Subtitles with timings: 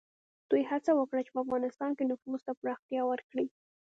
[0.49, 3.45] دوی هڅه وکړه چې په افغانستان کې نفوذ ته پراختیا ورکړي.